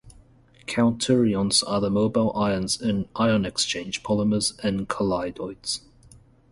Counterions 0.65 1.61
are 1.67 1.79
the 1.79 1.91
mobile 1.91 2.35
ions 2.35 2.81
in 2.81 3.07
ion 3.15 3.45
exchange 3.45 4.01
polymers 4.01 4.57
and 4.63 4.87
colloids. 4.87 5.81